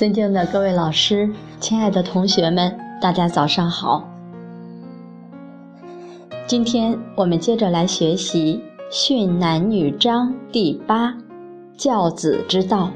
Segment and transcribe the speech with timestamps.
[0.00, 1.28] 尊敬的各位老师，
[1.60, 4.08] 亲爱的同学们，大家早上好。
[6.46, 11.14] 今天我们接着来学习《训男女章》第八，
[11.76, 12.90] 教子之道。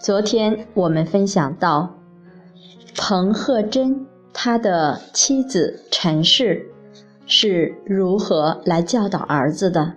[0.00, 1.92] 昨天我们分享到，
[2.96, 6.70] 彭鹤珍他的妻子陈氏
[7.26, 9.94] 是如何来教导儿子的。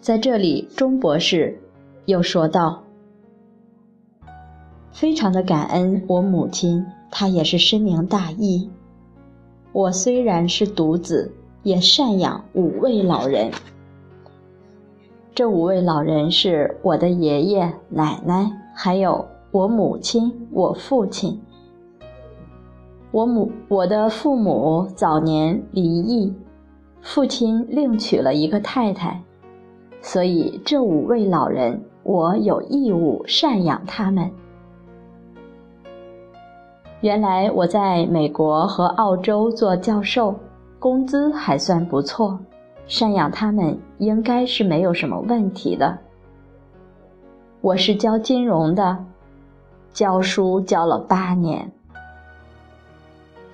[0.00, 1.58] 在这里，钟博士
[2.06, 2.82] 又说道
[4.92, 8.70] ：“非常的感恩我母亲，她也是深明大义。
[9.72, 13.50] 我虽然是独子，也赡养五位老人。
[15.34, 21.40] 这五位老人是我的爷爷奶奶。”还有我母亲、我父亲。
[23.14, 26.34] 我母我的父母早年离异，
[27.00, 29.22] 父亲另娶了一个太太，
[30.02, 34.28] 所以这五位老人我有义务赡养他们。
[37.02, 40.34] 原来我在美国和澳洲做教授，
[40.80, 42.36] 工资还算不错，
[42.88, 45.96] 赡养他们应该是没有什么问题的。
[47.60, 49.04] 我是教金融的，
[49.92, 51.70] 教书教了八年，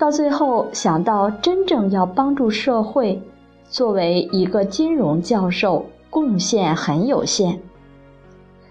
[0.01, 3.21] 到最后想到真正要帮助社会，
[3.69, 7.59] 作为一个金融教授，贡献很有限，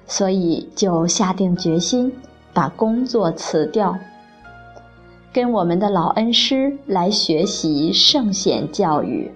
[0.07, 2.11] 所以就下定决心
[2.51, 3.95] 把工作辞掉，
[5.31, 9.31] 跟我们的老恩师来学习圣贤教育，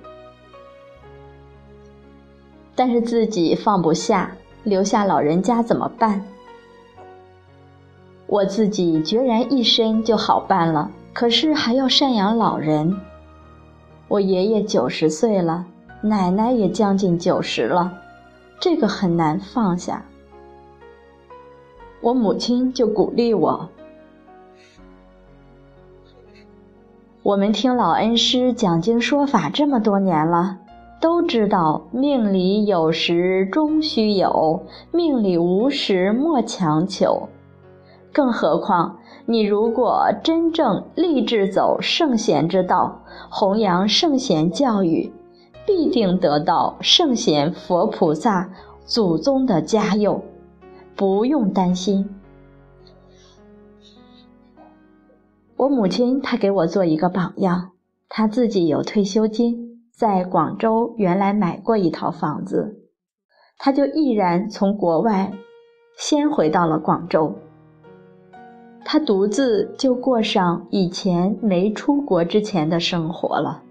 [2.73, 4.35] 但是自己放不下。
[4.63, 6.25] 留下老人家怎么办？
[8.25, 12.99] 我自己决然一身就好办了，可是还要赡养老人。
[14.07, 15.65] 我爷爷九十岁了，
[16.01, 17.93] 奶奶也将近九十了，
[18.59, 20.03] 这个很难放下。
[22.01, 23.69] 我母亲就鼓励我
[27.23, 30.57] ：“我们听老恩师讲经说法这么多年了。”
[30.99, 37.27] 都知道命里有时终须有，命里无时莫强求。
[38.13, 45.11] 更何况你如果真正立志走圣贤之道，弘扬圣贤教育，
[45.65, 48.49] 必定得到圣贤佛菩萨
[48.85, 50.21] 祖宗的加佑，
[50.95, 52.07] 不用担心。
[55.57, 57.71] 我母亲她给我做一个榜样，
[58.09, 59.81] 她自己有退休金。
[59.91, 62.77] 在广州原来买过一套房子，
[63.57, 65.31] 她就毅然从国外
[65.97, 67.35] 先回到了广州。
[68.93, 73.63] 他独自就过上以前没出国之前的生活了。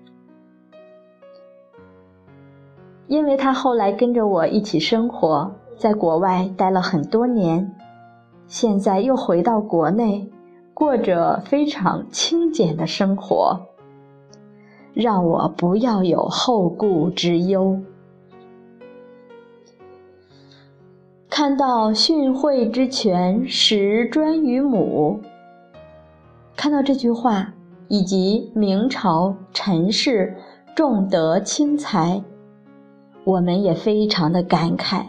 [3.06, 7.72] 因为他后来跟着我一起生活，在国外待了很多年，
[8.48, 10.28] 现在又回到国内，
[10.74, 13.60] 过着非常清简的生活。
[14.92, 17.78] 让我不要有后顾之忧。
[21.34, 25.18] 看到训诲之权实专于母，
[26.54, 27.54] 看到这句话，
[27.88, 30.36] 以及明朝陈氏
[30.76, 32.22] 重德轻才，
[33.24, 35.06] 我们也非常的感慨。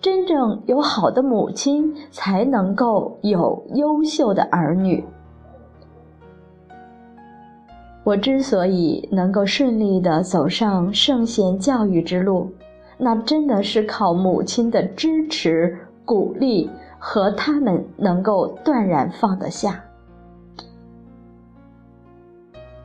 [0.00, 5.04] 真正有好的母亲，才能够有优秀的儿女。
[8.04, 12.48] 我之所以能够顺利的走上圣贤教育之路，
[13.02, 16.68] 那真的是靠母亲的支持、鼓励
[16.98, 19.82] 和他们能够断然放得下。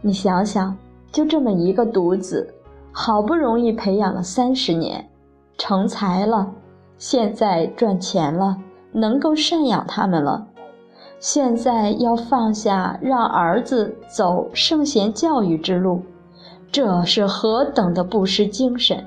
[0.02, 0.78] 你想想，
[1.12, 2.54] 就这么一个独子，
[2.94, 5.10] 好不容易培养了三十年，
[5.58, 6.50] 成才了，
[6.98, 8.56] 现在赚钱了，
[8.94, 10.48] 能够赡养他们了。
[11.20, 16.02] 现在要放下，让儿子走圣贤教育之路，
[16.72, 19.04] 这是何等的不失精神！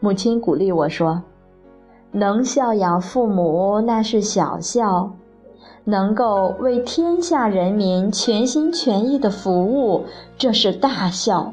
[0.00, 1.22] 母亲鼓励我说
[2.12, 5.12] ：“能孝养父母那是小孝，
[5.84, 10.04] 能够为天下人民全心全意的服务，
[10.36, 11.52] 这是大孝。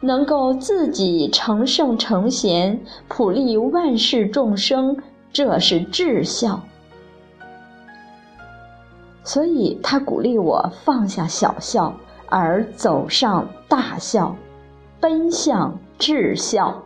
[0.00, 4.96] 能够自己成圣成贤，普利万世众生。”
[5.32, 6.62] 这是至孝，
[9.22, 11.92] 所以他鼓励我放下小孝，
[12.30, 14.34] 而走上大孝，
[14.98, 16.82] 奔向至孝。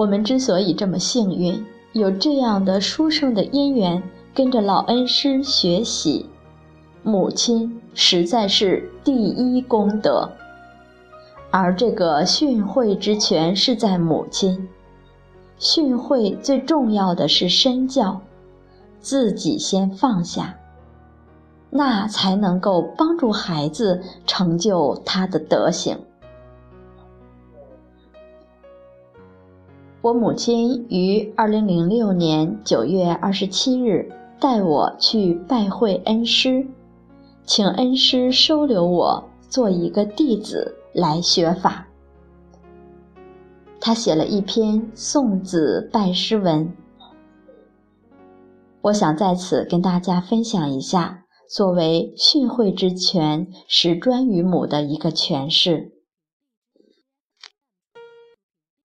[0.00, 1.62] 我们之所以这么幸运，
[1.92, 4.02] 有这样的殊胜的因缘，
[4.34, 6.24] 跟着老恩师学习，
[7.02, 10.26] 母亲实在是第一功德，
[11.50, 14.66] 而这个训诲之权是在母亲。
[15.58, 18.22] 训诲最重要的是身教，
[19.02, 20.56] 自己先放下，
[21.68, 25.98] 那才能够帮助孩子成就他的德行。
[30.02, 34.10] 我母亲于二零零六年九月二十七日
[34.40, 36.66] 带我去拜会恩师，
[37.44, 41.86] 请恩师收留我做一个弟子来学法。
[43.78, 46.74] 他写了一篇送子拜师文，
[48.80, 55.92] 我想在此跟大家分享一下，作为训诲之权始专于母的一个诠释。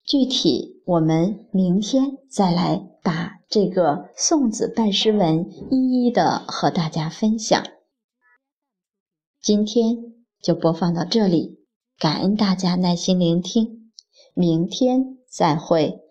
[0.03, 7.63] 具体我们明天再来把这个送子拜师文一一的和大家分享。
[9.41, 9.97] 今天
[10.39, 11.57] 就播放到这里，
[11.97, 13.91] 感恩大家耐心聆听。
[14.35, 16.04] 明天再会。